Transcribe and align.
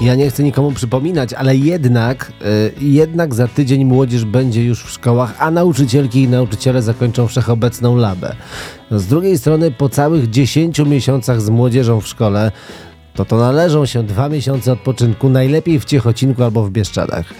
Ja 0.00 0.14
nie 0.14 0.30
chcę 0.30 0.42
nikomu 0.42 0.72
przypominać, 0.72 1.32
ale 1.32 1.56
jednak, 1.56 2.32
y, 2.42 2.84
jednak 2.84 3.34
za 3.34 3.48
tydzień 3.48 3.84
młodzież 3.84 4.24
będzie 4.24 4.64
już 4.64 4.84
w 4.84 4.90
szkołach, 4.90 5.34
a 5.38 5.50
nauczycielki 5.50 6.22
i 6.22 6.28
nauczyciele 6.28 6.82
zakończą 6.82 7.26
wszechobecną 7.26 7.96
labę. 7.96 8.36
Z 8.90 9.06
drugiej 9.06 9.38
strony, 9.38 9.70
po 9.70 9.88
całych 9.88 10.30
10 10.30 10.78
miesiącach 10.78 11.40
z 11.40 11.50
młodzieżą 11.50 12.00
w 12.00 12.06
szkole, 12.06 12.52
to 13.14 13.24
to 13.24 13.36
należą 13.36 13.86
się 13.86 14.02
dwa 14.02 14.28
miesiące 14.28 14.72
odpoczynku, 14.72 15.28
najlepiej 15.28 15.80
w 15.80 15.84
Ciechocinku 15.84 16.44
albo 16.44 16.64
w 16.64 16.70
Bieszczadach. 16.70 17.34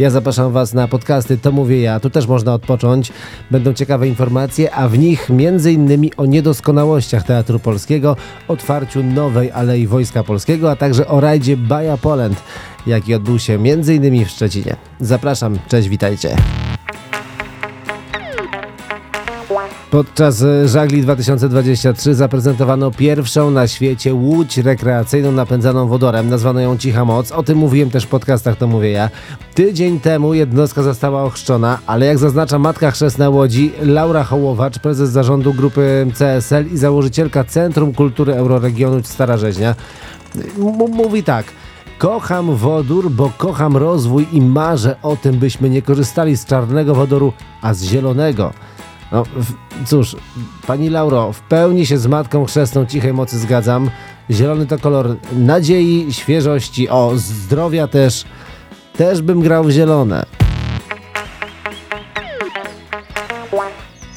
Ja 0.00 0.10
zapraszam 0.10 0.52
Was 0.52 0.74
na 0.74 0.88
podcasty 0.88 1.38
To 1.38 1.52
Mówię 1.52 1.80
Ja. 1.80 2.00
Tu 2.00 2.10
też 2.10 2.26
można 2.26 2.54
odpocząć. 2.54 3.12
Będą 3.50 3.72
ciekawe 3.72 4.08
informacje, 4.08 4.74
a 4.74 4.88
w 4.88 4.98
nich 4.98 5.30
innymi 5.72 6.16
o 6.16 6.26
niedoskonałościach 6.26 7.22
Teatru 7.22 7.58
Polskiego, 7.58 8.16
otwarciu 8.48 9.02
nowej 9.02 9.50
Alei 9.50 9.86
Wojska 9.86 10.24
Polskiego, 10.24 10.70
a 10.70 10.76
także 10.76 11.08
o 11.08 11.20
rajdzie 11.20 11.56
Baja 11.56 11.96
Poland, 11.96 12.42
jaki 12.86 13.14
odbył 13.14 13.38
się 13.38 13.58
innymi 13.94 14.24
w 14.24 14.30
Szczecinie. 14.30 14.76
Zapraszam, 15.00 15.58
cześć, 15.68 15.88
witajcie. 15.88 16.36
Podczas 19.90 20.42
e, 20.42 20.68
żagli 20.68 21.02
2023 21.02 22.14
zaprezentowano 22.14 22.90
pierwszą 22.90 23.50
na 23.50 23.68
świecie 23.68 24.14
łódź 24.14 24.58
rekreacyjną 24.58 25.32
napędzaną 25.32 25.88
wodorem. 25.88 26.28
Nazwano 26.28 26.60
ją 26.60 26.78
Cicha 26.78 27.04
Moc. 27.04 27.32
O 27.32 27.42
tym 27.42 27.58
mówiłem 27.58 27.90
też 27.90 28.04
w 28.04 28.08
podcastach, 28.08 28.56
to 28.56 28.66
mówię 28.66 28.90
ja. 28.90 29.10
Tydzień 29.54 30.00
temu 30.00 30.34
jednostka 30.34 30.82
została 30.82 31.22
ochrzczona, 31.22 31.78
ale 31.86 32.06
jak 32.06 32.18
zaznacza 32.18 32.58
matka 32.58 32.90
chrzestna 32.90 33.28
łodzi, 33.28 33.72
Laura 33.82 34.24
Hołowacz, 34.24 34.78
prezes 34.78 35.10
zarządu 35.10 35.54
grupy 35.54 36.06
CSL 36.18 36.66
i 36.72 36.76
założycielka 36.76 37.44
Centrum 37.44 37.94
Kultury 37.94 38.34
Euroregionu 38.34 39.02
Stara 39.02 39.36
Rzeźnia, 39.36 39.74
mówi 40.92 41.22
tak. 41.22 41.44
Kocham 41.98 42.56
wodór, 42.56 43.10
bo 43.10 43.32
kocham 43.38 43.76
rozwój 43.76 44.26
i 44.32 44.40
marzę 44.40 44.96
o 45.02 45.16
tym, 45.16 45.38
byśmy 45.38 45.70
nie 45.70 45.82
korzystali 45.82 46.36
z 46.36 46.44
czarnego 46.44 46.94
wodoru, 46.94 47.32
a 47.62 47.74
z 47.74 47.82
zielonego. 47.82 48.52
No 49.12 49.24
cóż, 49.86 50.16
pani 50.66 50.90
Lauro, 50.90 51.32
w 51.32 51.40
pełni 51.40 51.86
się 51.86 51.98
z 51.98 52.06
matką 52.06 52.44
chrzestną 52.44 52.86
cichej 52.86 53.12
mocy 53.12 53.38
zgadzam. 53.38 53.90
Zielony 54.30 54.66
to 54.66 54.78
kolor 54.78 55.16
nadziei, 55.32 56.12
świeżości, 56.12 56.88
o 56.88 57.12
zdrowia 57.16 57.86
też. 57.86 58.24
Też 58.96 59.22
bym 59.22 59.40
grał 59.40 59.64
w 59.64 59.70
zielone. 59.70 60.39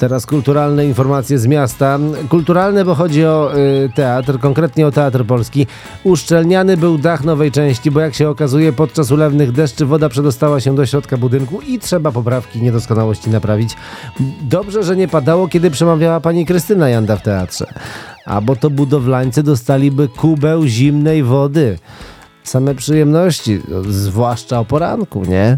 Teraz 0.04 0.26
kulturalne 0.26 0.86
informacje 0.86 1.40
z 1.40 1.48
miasta. 1.48 2.00
Kulturalne, 2.30 2.86
bo 2.86 2.96
chodzi 2.96 3.26
o 3.26 3.58
y, 3.58 3.90
teatr, 3.96 4.40
konkretnie 4.40 4.88
o 4.88 4.92
Teatr 4.92 5.26
Polski. 5.26 5.68
Uszczelniany 6.04 6.78
był 6.78 6.98
dach 6.98 7.24
nowej 7.24 7.52
części, 7.52 7.92
bo 7.92 8.00
jak 8.00 8.14
się 8.14 8.30
okazuje, 8.30 8.74
podczas 8.74 9.12
ulewnych 9.12 9.52
deszczy 9.52 9.86
woda 9.86 10.10
przedostała 10.10 10.60
się 10.60 10.76
do 10.76 10.86
środka 10.86 11.18
budynku 11.18 11.62
i 11.62 11.80
trzeba 11.80 12.12
poprawki 12.12 12.62
niedoskonałości 12.62 13.30
naprawić. 13.30 13.76
Dobrze, 14.42 14.84
że 14.84 14.96
nie 14.96 15.08
padało, 15.08 15.48
kiedy 15.48 15.72
przemawiała 15.72 16.20
pani 16.20 16.46
Krystyna 16.46 16.90
Janda 16.90 17.16
w 17.16 17.22
teatrze. 17.22 17.66
A 18.26 18.42
bo 18.42 18.56
to 18.56 18.70
budowlańcy 18.70 19.44
dostaliby 19.44 20.08
kubeł 20.08 20.66
zimnej 20.66 21.24
wody. 21.24 21.78
Same 22.44 22.76
przyjemności, 22.76 23.62
zwłaszcza 23.90 24.60
o 24.60 24.66
poranku, 24.66 25.26
nie? 25.26 25.58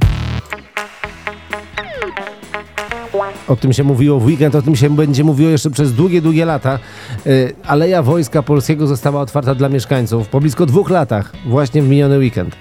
O 3.48 3.56
tym 3.56 3.74
się 3.74 3.84
mówiło 3.84 4.20
w 4.20 4.26
weekend, 4.26 4.56
o 4.56 4.62
tym 4.62 4.76
się 4.76 4.96
będzie 4.96 5.24
mówiło 5.24 5.50
jeszcze 5.50 5.70
przez 5.70 5.94
długie, 5.94 6.22
długie 6.22 6.46
lata. 6.46 6.80
Y, 7.28 7.54
Aleja 7.68 8.04
Wojska 8.04 8.44
Polskiego 8.44 8.88
została 8.88 9.22
otwarta 9.22 9.56
dla 9.56 9.70
mieszkańców 9.70 10.28
po 10.28 10.40
blisko 10.40 10.66
dwóch 10.66 10.90
latach, 10.90 11.32
właśnie 11.46 11.82
w 11.82 11.90
miniony 11.90 12.18
weekend. 12.18 12.56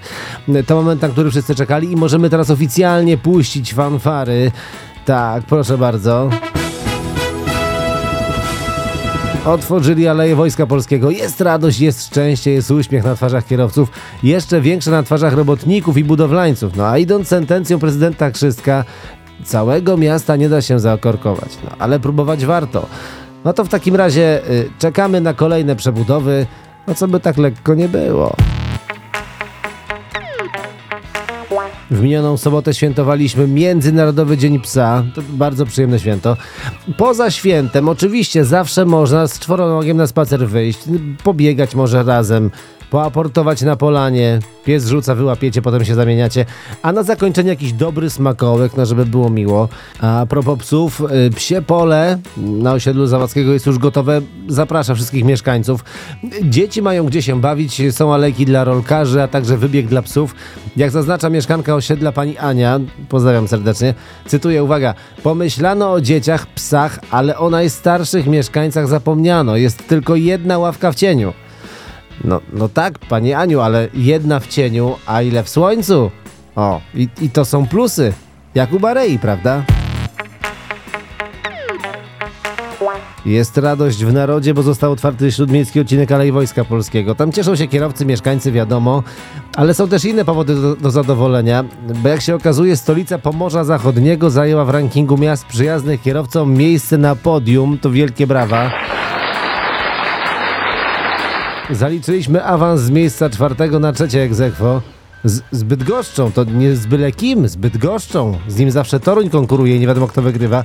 To 0.67 0.75
moment, 0.75 1.01
na 1.01 1.09
który 1.09 1.31
wszyscy 1.31 1.55
czekali 1.55 1.91
i 1.91 1.95
możemy 1.95 2.29
teraz 2.29 2.49
oficjalnie 2.49 3.17
puścić 3.17 3.73
fanfary. 3.73 4.51
Tak, 5.05 5.43
proszę 5.43 5.77
bardzo. 5.77 6.29
Otworzyli 9.45 10.07
Aleję 10.07 10.35
Wojska 10.35 10.67
Polskiego. 10.67 11.11
Jest 11.11 11.41
radość, 11.41 11.79
jest 11.79 12.05
szczęście, 12.05 12.51
jest 12.51 12.71
uśmiech 12.71 13.03
na 13.03 13.15
twarzach 13.15 13.47
kierowców, 13.47 13.91
jeszcze 14.23 14.61
większe 14.61 14.91
na 14.91 15.03
twarzach 15.03 15.33
robotników 15.33 15.97
i 15.97 16.03
budowlańców. 16.03 16.75
No 16.75 16.87
a 16.87 16.97
idąc 16.97 17.27
sentencją 17.27 17.79
prezydenta 17.79 18.31
Krzystka, 18.31 18.85
Całego 19.43 19.97
miasta 19.97 20.35
nie 20.35 20.49
da 20.49 20.61
się 20.61 20.79
zaokorkować, 20.79 21.49
no, 21.63 21.69
ale 21.79 21.99
próbować 21.99 22.45
warto. 22.45 22.85
No 23.45 23.53
to 23.53 23.65
w 23.65 23.69
takim 23.69 23.95
razie 23.95 24.49
y, 24.49 24.69
czekamy 24.79 25.21
na 25.21 25.33
kolejne 25.33 25.75
przebudowy, 25.75 26.45
no 26.87 26.95
co 26.95 27.07
by 27.07 27.19
tak 27.19 27.37
lekko 27.37 27.73
nie 27.73 27.89
było. 27.89 28.35
W 31.91 32.01
minioną 32.01 32.37
sobotę 32.37 32.73
świętowaliśmy 32.73 33.47
Międzynarodowy 33.47 34.37
Dzień 34.37 34.59
Psa. 34.59 35.03
To 35.15 35.21
bardzo 35.29 35.65
przyjemne 35.65 35.99
święto. 35.99 36.37
Poza 36.97 37.31
świętem, 37.31 37.89
oczywiście, 37.89 38.45
zawsze 38.45 38.85
można 38.85 39.27
z 39.27 39.39
czworonogiem 39.39 39.97
na 39.97 40.07
spacer 40.07 40.47
wyjść, 40.47 40.79
pobiegać 41.23 41.75
może 41.75 42.03
razem, 42.03 42.51
poaportować 42.89 43.61
na 43.61 43.75
polanie. 43.75 44.39
Pies 44.65 44.87
rzuca, 44.87 45.15
wyłapiecie, 45.15 45.61
potem 45.61 45.85
się 45.85 45.95
zamieniacie. 45.95 46.45
A 46.81 46.91
na 46.91 47.03
zakończenie 47.03 47.49
jakiś 47.49 47.73
dobry 47.73 48.09
smakołek, 48.09 48.77
no 48.77 48.85
żeby 48.85 49.05
było 49.05 49.29
miło. 49.29 49.69
A 50.01 50.25
propos 50.29 50.59
psów, 50.59 51.01
y, 51.01 51.29
psie 51.35 51.61
pole 51.61 52.17
na 52.37 52.73
osiedlu 52.73 53.07
Zawadzkiego 53.07 53.53
jest 53.53 53.65
już 53.65 53.77
gotowe. 53.77 54.21
Zaprasza 54.47 54.95
wszystkich 54.95 55.23
mieszkańców. 55.23 55.83
Dzieci 56.43 56.81
mają 56.81 57.05
gdzie 57.05 57.21
się 57.21 57.41
bawić, 57.41 57.81
są 57.91 58.13
alejki 58.13 58.45
dla 58.45 58.63
rolkarzy, 58.63 59.23
a 59.23 59.27
także 59.27 59.57
wybieg 59.57 59.87
dla 59.87 60.01
psów. 60.01 60.35
Jak 60.77 60.91
zaznacza 60.91 61.29
mieszkanka 61.29 61.75
osiedla 61.75 62.11
pani 62.11 62.37
Ania, 62.37 62.79
pozdrawiam 63.09 63.47
serdecznie, 63.47 63.93
cytuję, 64.25 64.63
uwaga, 64.63 64.93
pomyślano 65.23 65.91
o 65.91 66.01
dzieciach, 66.01 66.47
psach, 66.47 66.99
ale 67.11 67.37
o 67.37 67.49
najstarszych 67.49 68.27
mieszkańcach 68.27 68.87
zapomniano. 68.87 69.57
Jest 69.57 69.87
tylko 69.87 70.15
jedna 70.15 70.57
ławka 70.57 70.91
w 70.91 70.95
cieniu. 70.95 71.33
No, 72.25 72.41
no 72.53 72.69
tak, 72.69 72.99
panie 72.99 73.37
Aniu, 73.37 73.61
ale 73.61 73.87
jedna 73.93 74.39
w 74.39 74.47
cieniu, 74.47 74.95
a 75.05 75.21
ile 75.21 75.43
w 75.43 75.49
słońcu? 75.49 76.11
O, 76.55 76.81
i, 76.95 77.07
i 77.21 77.29
to 77.29 77.45
są 77.45 77.67
plusy. 77.67 78.13
Jak 78.55 78.73
u 78.73 78.79
Barei, 78.79 79.19
prawda? 79.19 79.63
Jest 83.25 83.57
radość 83.57 84.05
w 84.05 84.13
narodzie, 84.13 84.53
bo 84.53 84.63
został 84.63 84.91
otwarty 84.91 85.31
śródmiejski 85.31 85.79
odcinek 85.79 86.11
Alei 86.11 86.31
Wojska 86.31 86.65
Polskiego. 86.65 87.15
Tam 87.15 87.31
cieszą 87.31 87.55
się 87.55 87.67
kierowcy, 87.67 88.05
mieszkańcy, 88.05 88.51
wiadomo, 88.51 89.03
ale 89.55 89.73
są 89.73 89.87
też 89.87 90.05
inne 90.05 90.25
powody 90.25 90.55
do, 90.55 90.75
do, 90.75 90.91
zadowolenia, 90.91 91.63
bo 92.03 92.09
jak 92.09 92.21
się 92.21 92.35
okazuje, 92.35 92.77
stolica 92.77 93.17
Pomorza 93.17 93.63
Zachodniego 93.63 94.29
zajęła 94.29 94.65
w 94.65 94.69
rankingu 94.69 95.17
miast 95.17 95.45
przyjaznych 95.45 96.01
kierowcom 96.01 96.53
miejsce 96.53 96.97
na 96.97 97.15
podium. 97.15 97.77
To 97.77 97.91
wielkie 97.91 98.27
brawa. 98.27 98.71
Zaliczyliśmy 101.71 102.43
awans 102.43 102.81
z 102.81 102.89
miejsca 102.89 103.29
czwartego 103.29 103.79
na 103.79 103.93
trzecie 103.93 104.21
egzekwo. 104.21 104.81
Z, 105.23 105.41
z 105.51 105.63
Bydgoszczą, 105.63 106.31
to 106.31 106.43
nie 106.43 106.75
z 106.75 106.85
byle 106.85 107.11
kim, 107.11 107.47
z 107.47 107.55
Bydgoszczą. 107.55 108.37
Z 108.47 108.57
nim 108.57 108.71
zawsze 108.71 108.99
Toruń 108.99 109.29
konkuruje, 109.29 109.79
nie 109.79 109.87
wiadomo 109.87 110.07
kto 110.07 110.21
wygrywa. 110.21 110.63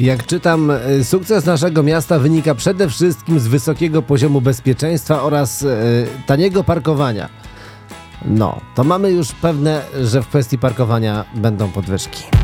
Jak 0.00 0.26
czytam, 0.26 0.70
e, 0.70 1.04
sukces 1.04 1.46
naszego 1.46 1.82
miasta 1.82 2.18
wynika 2.18 2.54
przede 2.54 2.88
wszystkim 2.88 3.40
z 3.40 3.46
wysokiego 3.46 4.02
poziomu 4.02 4.40
bezpieczeństwa 4.40 5.22
oraz 5.22 5.62
e, 5.62 5.66
taniego 6.26 6.64
parkowania. 6.64 7.28
No, 8.24 8.60
to 8.74 8.84
mamy 8.84 9.10
już 9.10 9.32
pewne, 9.32 9.82
że 10.02 10.22
w 10.22 10.28
kwestii 10.28 10.58
parkowania 10.58 11.24
będą 11.34 11.68
podwyżki. 11.68 12.37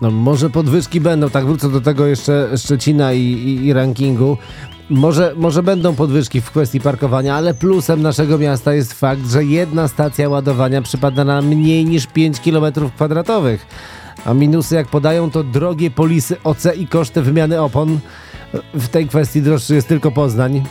No 0.00 0.10
może 0.10 0.50
podwyżki 0.50 1.00
będą, 1.00 1.30
tak 1.30 1.46
wrócę 1.46 1.70
do 1.70 1.80
tego 1.80 2.06
jeszcze 2.06 2.58
Szczecina 2.58 3.12
i, 3.12 3.20
i, 3.20 3.66
i 3.66 3.72
rankingu. 3.72 4.36
Może, 4.90 5.32
może 5.36 5.62
będą 5.62 5.94
podwyżki 5.94 6.40
w 6.40 6.50
kwestii 6.50 6.80
parkowania, 6.80 7.34
ale 7.34 7.54
plusem 7.54 8.02
naszego 8.02 8.38
miasta 8.38 8.74
jest 8.74 8.92
fakt, 8.92 9.30
że 9.30 9.44
jedna 9.44 9.88
stacja 9.88 10.28
ładowania 10.28 10.82
przypada 10.82 11.24
na 11.24 11.42
mniej 11.42 11.84
niż 11.84 12.06
5 12.06 12.40
km 12.40 12.72
kwadratowych. 12.96 13.66
A 14.24 14.34
minusy, 14.34 14.74
jak 14.74 14.88
podają, 14.88 15.30
to 15.30 15.44
drogie 15.44 15.90
polisy 15.90 16.36
OC 16.44 16.66
i 16.76 16.86
koszty 16.86 17.22
wymiany 17.22 17.60
opon. 17.60 17.98
W 18.74 18.88
tej 18.88 19.08
kwestii 19.08 19.42
droższy 19.42 19.74
jest 19.74 19.88
tylko 19.88 20.10
Poznań. 20.10 20.62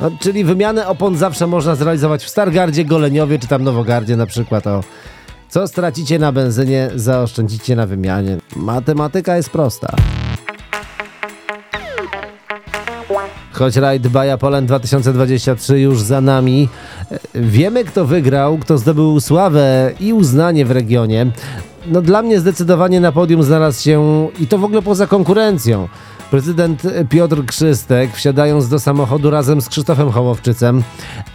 No, 0.00 0.10
czyli 0.20 0.44
wymianę 0.44 0.88
opon 0.88 1.16
zawsze 1.16 1.46
można 1.46 1.74
zrealizować 1.74 2.24
w 2.24 2.28
Stargardzie, 2.28 2.84
Goleniowie 2.84 3.38
czy 3.38 3.46
tam 3.46 3.64
Nowogardzie 3.64 4.16
na 4.16 4.26
przykład. 4.26 4.66
O. 4.66 4.80
Co 5.54 5.68
stracicie 5.68 6.18
na 6.18 6.32
benzynie, 6.32 6.90
zaoszczędzicie 6.94 7.76
na 7.76 7.86
wymianie. 7.86 8.36
Matematyka 8.56 9.36
jest 9.36 9.50
prosta. 9.50 9.96
Choć 13.52 13.76
rajd 13.76 14.08
Baja 14.08 14.38
Poland 14.38 14.66
2023 14.66 15.80
już 15.80 16.00
za 16.00 16.20
nami, 16.20 16.68
wiemy 17.34 17.84
kto 17.84 18.04
wygrał, 18.04 18.58
kto 18.58 18.78
zdobył 18.78 19.20
sławę 19.20 19.92
i 20.00 20.12
uznanie 20.12 20.66
w 20.66 20.70
regionie. 20.70 21.26
no 21.86 22.02
dla 22.02 22.22
mnie 22.22 22.40
zdecydowanie 22.40 23.00
na 23.00 23.12
podium 23.12 23.42
znalazł 23.42 23.82
się 23.82 24.28
i 24.40 24.46
to 24.46 24.58
w 24.58 24.64
ogóle 24.64 24.82
poza 24.82 25.06
konkurencją. 25.06 25.88
Prezydent 26.30 26.82
Piotr 27.08 27.46
Krzystek, 27.46 28.12
wsiadając 28.12 28.68
do 28.68 28.80
samochodu 28.80 29.30
razem 29.30 29.60
z 29.60 29.68
Krzysztofem 29.68 30.10
Hołowczycem. 30.10 30.82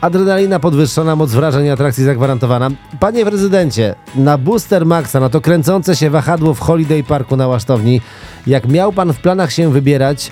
Adrenalina 0.02 0.60
podwyższona, 0.60 1.16
moc 1.16 1.32
wrażeń 1.32 1.70
atrakcji 1.70 2.04
zagwarantowana. 2.04 2.70
Panie 3.00 3.26
prezydencie, 3.26 3.96
na 4.16 4.38
Booster 4.38 4.86
Maxa, 4.86 5.20
na 5.20 5.30
to 5.30 5.42
kręcące 5.42 5.96
się 5.96 6.10
wahadło 6.10 6.54
w 6.54 6.60
Holiday 6.60 7.04
Parku 7.04 7.38
na 7.38 7.48
Łasztowni, 7.48 8.02
jak 8.48 8.68
miał 8.68 8.94
pan 8.94 9.14
w 9.14 9.22
planach 9.22 9.52
się 9.52 9.72
wybierać, 9.72 10.32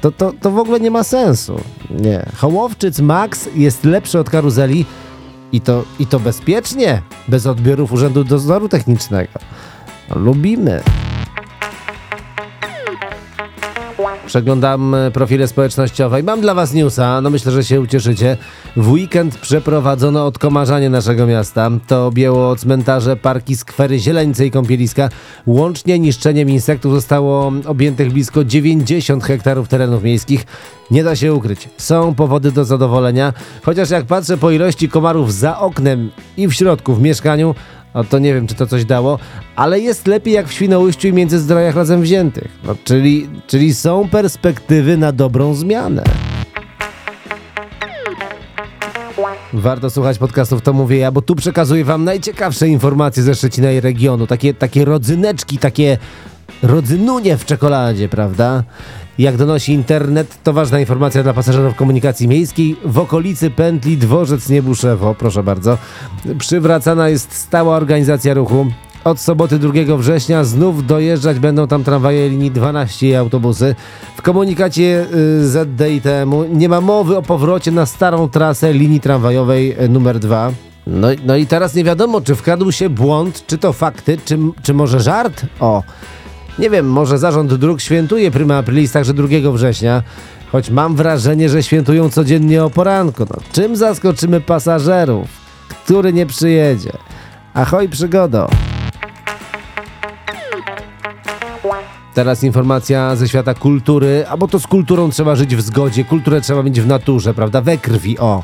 to, 0.00 0.12
to, 0.12 0.32
to 0.40 0.50
w 0.50 0.58
ogóle 0.58 0.80
nie 0.80 0.90
ma 0.90 1.04
sensu. 1.04 1.60
Nie. 1.90 2.26
Hołowczyc 2.36 3.00
Max 3.00 3.48
jest 3.54 3.84
lepszy 3.84 4.18
od 4.18 4.30
karuzeli 4.30 4.86
i 5.52 5.60
to, 5.60 5.84
i 5.98 6.06
to 6.06 6.20
bezpiecznie, 6.20 7.02
bez 7.28 7.46
odbiorów 7.46 7.92
Urzędu 7.92 8.24
Dozoru 8.24 8.68
Technicznego. 8.68 9.32
No, 10.10 10.18
lubimy. 10.18 10.82
Przeglądam 14.28 14.94
e, 14.94 15.10
profile 15.10 15.48
społecznościowe 15.48 16.20
i 16.20 16.22
mam 16.22 16.40
dla 16.40 16.54
Was 16.54 16.72
newsa, 16.72 17.20
no 17.20 17.30
myślę, 17.30 17.52
że 17.52 17.64
się 17.64 17.80
ucieszycie. 17.80 18.36
W 18.76 18.90
weekend 18.90 19.38
przeprowadzono 19.38 20.26
odkomarzanie 20.26 20.90
naszego 20.90 21.26
miasta. 21.26 21.70
To 21.86 22.06
objęło 22.06 22.56
cmentarze, 22.56 23.16
parki, 23.16 23.56
skwery, 23.56 23.98
zieleńce 23.98 24.46
i 24.46 24.50
kąpieliska. 24.50 25.08
Łącznie 25.46 25.98
niszczeniem 25.98 26.50
insektów 26.50 26.94
zostało 26.94 27.52
objętych 27.66 28.12
blisko 28.12 28.44
90 28.44 29.24
hektarów 29.24 29.68
terenów 29.68 30.02
miejskich. 30.02 30.46
Nie 30.90 31.04
da 31.04 31.16
się 31.16 31.34
ukryć, 31.34 31.68
są 31.76 32.14
powody 32.14 32.52
do 32.52 32.64
zadowolenia, 32.64 33.32
chociaż 33.62 33.90
jak 33.90 34.04
patrzę 34.04 34.36
po 34.36 34.50
ilości 34.50 34.88
komarów 34.88 35.34
za 35.34 35.58
oknem 35.58 36.10
i 36.36 36.48
w 36.48 36.52
środku 36.52 36.94
w 36.94 37.02
mieszkaniu, 37.02 37.54
no 37.94 38.04
to 38.04 38.18
nie 38.18 38.34
wiem, 38.34 38.46
czy 38.46 38.54
to 38.54 38.66
coś 38.66 38.84
dało, 38.84 39.18
ale 39.56 39.80
jest 39.80 40.06
lepiej 40.06 40.34
jak 40.34 40.48
w 40.48 40.52
Świnoujściu 40.52 41.08
i 41.08 41.12
Międzyzdrojach 41.12 41.76
razem 41.76 42.02
wziętych. 42.02 42.58
No, 42.64 42.74
czyli, 42.84 43.28
czyli 43.46 43.74
są 43.74 44.08
perspektywy 44.08 44.96
na 44.96 45.12
dobrą 45.12 45.54
zmianę. 45.54 46.02
Warto 49.52 49.90
słuchać 49.90 50.18
podcastów, 50.18 50.62
to 50.62 50.72
mówię 50.72 50.98
ja, 50.98 51.12
bo 51.12 51.22
tu 51.22 51.34
przekazuję 51.34 51.84
wam 51.84 52.04
najciekawsze 52.04 52.68
informacje 52.68 53.22
ze 53.22 53.34
Szczecina 53.34 53.72
i 53.72 53.80
regionu. 53.80 54.26
Takie, 54.26 54.54
takie 54.54 54.84
rodzyneczki, 54.84 55.58
takie 55.58 55.98
rodzynunie 56.62 57.36
w 57.36 57.44
czekoladzie, 57.44 58.08
prawda? 58.08 58.62
Jak 59.18 59.36
donosi 59.36 59.72
internet, 59.72 60.38
to 60.42 60.52
ważna 60.52 60.80
informacja 60.80 61.22
dla 61.22 61.34
pasażerów 61.34 61.74
komunikacji 61.74 62.28
miejskiej. 62.28 62.76
W 62.84 62.98
okolicy 62.98 63.50
pętli 63.50 63.96
Dworzec 63.96 64.48
Niebuszewo, 64.48 65.14
proszę 65.14 65.42
bardzo, 65.42 65.78
przywracana 66.38 67.08
jest 67.08 67.32
stała 67.32 67.76
organizacja 67.76 68.34
ruchu. 68.34 68.66
Od 69.04 69.20
soboty 69.20 69.58
2 69.58 69.96
września 69.96 70.44
znów 70.44 70.86
dojeżdżać 70.86 71.38
będą 71.38 71.66
tam 71.66 71.84
tramwaje 71.84 72.28
linii 72.28 72.50
12 72.50 73.08
i 73.08 73.14
autobusy. 73.14 73.74
W 74.16 74.22
komunikacie 74.22 75.06
y, 75.14 75.48
ZDITM-u 75.48 76.44
nie 76.44 76.68
ma 76.68 76.80
mowy 76.80 77.16
o 77.16 77.22
powrocie 77.22 77.70
na 77.70 77.86
starą 77.86 78.28
trasę 78.28 78.72
linii 78.72 79.00
tramwajowej 79.00 79.84
y, 79.84 79.88
numer 79.88 80.18
2. 80.18 80.52
No, 80.86 81.08
no 81.26 81.36
i 81.36 81.46
teraz 81.46 81.74
nie 81.74 81.84
wiadomo, 81.84 82.20
czy 82.20 82.34
wkradł 82.34 82.72
się 82.72 82.90
błąd, 82.90 83.46
czy 83.46 83.58
to 83.58 83.72
fakty, 83.72 84.18
czy, 84.24 84.38
czy 84.62 84.74
może 84.74 85.00
żart? 85.00 85.46
O, 85.60 85.82
nie 86.58 86.70
wiem, 86.70 86.90
może 86.90 87.18
zarząd 87.18 87.54
dróg 87.54 87.80
świętuje 87.80 88.30
prima 88.30 88.56
aprilis 88.56 88.92
także 88.92 89.14
2 89.14 89.52
września, 89.52 90.02
choć 90.52 90.70
mam 90.70 90.96
wrażenie, 90.96 91.48
że 91.48 91.62
świętują 91.62 92.10
codziennie 92.10 92.64
o 92.64 92.70
poranku. 92.70 93.26
No, 93.30 93.36
czym 93.52 93.76
zaskoczymy 93.76 94.40
pasażerów? 94.40 95.28
Który 95.84 96.12
nie 96.12 96.26
przyjedzie? 96.26 96.92
Ahoj 97.54 97.88
przygodo! 97.88 98.48
Teraz 102.14 102.44
informacja 102.44 103.16
ze 103.16 103.28
świata 103.28 103.54
kultury, 103.54 104.24
a 104.28 104.36
bo 104.36 104.48
to 104.48 104.60
z 104.60 104.66
kulturą 104.66 105.10
trzeba 105.10 105.36
żyć 105.36 105.56
w 105.56 105.60
zgodzie, 105.60 106.04
kulturę 106.04 106.40
trzeba 106.40 106.62
mieć 106.62 106.80
w 106.80 106.86
naturze, 106.86 107.34
prawda? 107.34 107.60
We 107.60 107.78
krwi, 107.78 108.18
o. 108.18 108.42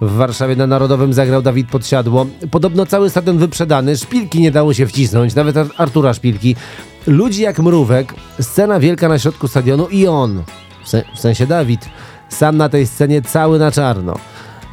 W 0.00 0.12
Warszawie 0.12 0.56
na 0.56 0.66
Narodowym 0.66 1.12
zagrał 1.12 1.42
Dawid 1.42 1.68
Podsiadło. 1.68 2.26
Podobno 2.50 2.86
cały 2.86 3.10
stadion 3.10 3.38
wyprzedany, 3.38 3.96
szpilki 3.96 4.40
nie 4.40 4.50
dało 4.50 4.74
się 4.74 4.86
wcisnąć, 4.86 5.34
nawet 5.34 5.56
Artura 5.76 6.14
Szpilki. 6.14 6.56
Ludzi 7.06 7.42
jak 7.42 7.58
mrówek, 7.58 8.14
scena 8.40 8.80
wielka 8.80 9.08
na 9.08 9.18
środku 9.18 9.48
stadionu 9.48 9.88
i 9.88 10.06
on, 10.06 10.42
w, 10.84 10.88
se 10.88 11.02
w 11.14 11.18
sensie 11.18 11.46
Dawid, 11.46 11.88
sam 12.28 12.56
na 12.56 12.68
tej 12.68 12.86
scenie 12.86 13.22
cały 13.22 13.58
na 13.58 13.72
czarno. 13.72 14.14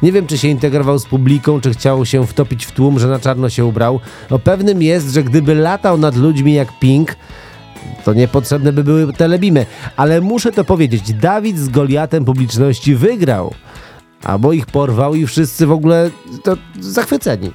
Nie 0.02 0.12
wiem, 0.12 0.26
czy 0.26 0.38
się 0.38 0.48
integrował 0.48 0.98
z 0.98 1.06
publiką, 1.06 1.60
czy 1.60 1.70
chciał 1.70 2.06
się 2.06 2.26
wtopić 2.26 2.66
w 2.66 2.72
tłum, 2.72 2.98
że 2.98 3.08
na 3.08 3.18
czarno 3.18 3.50
się 3.50 3.64
ubrał. 3.64 4.00
No, 4.30 4.38
pewnym 4.38 4.82
jest, 4.82 5.10
że 5.10 5.22
gdyby 5.22 5.54
latał 5.54 5.98
nad 5.98 6.16
ludźmi 6.16 6.54
jak 6.54 6.78
Pink, 6.78 7.16
to 8.04 8.14
niepotrzebne 8.14 8.72
by 8.72 8.84
były 8.84 9.12
telebimy. 9.12 9.66
Ale 9.96 10.20
muszę 10.20 10.52
to 10.52 10.64
powiedzieć, 10.64 11.12
Dawid 11.12 11.58
z 11.58 11.68
Goliatem 11.68 12.24
publiczności 12.24 12.94
wygrał. 12.94 13.54
Albo 14.24 14.52
ich 14.52 14.66
porwał 14.66 15.14
i 15.14 15.26
wszyscy 15.26 15.66
w 15.66 15.72
ogóle 15.72 16.10
to 16.42 16.56
zachwyceni. 16.80 17.50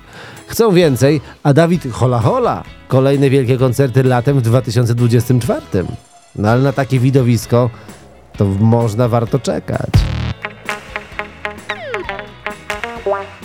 Chcą 0.48 0.72
więcej, 0.72 1.22
a 1.44 1.54
Dawid 1.54 1.88
hola 1.92 2.20
hola. 2.20 2.64
Kolejne 2.88 3.30
wielkie 3.30 3.58
koncerty 3.58 4.04
latem 4.04 4.40
w 4.40 4.42
2024. 4.42 5.62
No 6.36 6.50
ale 6.50 6.62
na 6.62 6.74
takie 6.74 7.00
widowisko 7.00 7.70
to 8.38 8.46
można 8.46 9.08
warto 9.08 9.40
czekać. 9.40 10.07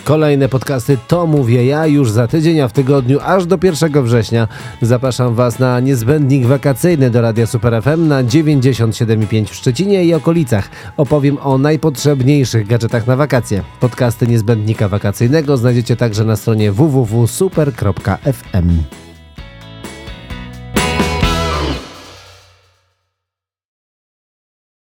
Kolejne 0.03 0.49
podcasty 0.49 0.97
to 1.07 1.27
mówię 1.27 1.65
ja 1.65 1.87
już 1.87 2.11
za 2.11 2.27
tydzień, 2.27 2.59
a 2.59 2.67
w 2.67 2.73
tygodniu 2.73 3.19
aż 3.21 3.45
do 3.45 3.57
1 3.63 4.03
września 4.03 4.47
zapraszam 4.81 5.35
Was 5.35 5.59
na 5.59 5.79
niezbędnik 5.79 6.45
wakacyjny 6.45 7.09
do 7.09 7.21
Radia 7.21 7.47
Super 7.47 7.83
FM 7.83 8.07
na 8.07 8.23
97,5 8.23 9.45
w 9.45 9.55
Szczecinie 9.55 10.05
i 10.05 10.13
okolicach. 10.13 10.69
Opowiem 10.97 11.37
o 11.41 11.57
najpotrzebniejszych 11.57 12.67
gadżetach 12.67 13.07
na 13.07 13.15
wakacje. 13.15 13.63
Podcasty 13.79 14.27
niezbędnika 14.27 14.87
wakacyjnego 14.87 15.57
znajdziecie 15.57 15.95
także 15.95 16.25
na 16.25 16.35
stronie 16.35 16.71
www.super.fm. 16.71 18.69